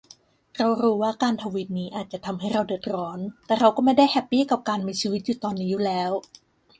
[0.57, 6.11] เรารู้ว่าการทวิตนี้อาจจะทำให้เราเดือดร้อน แต่เราก็ไม่ได้แฮปปี้กับการมีชีวิตอยู่ตอนนี้อยู่แล้ว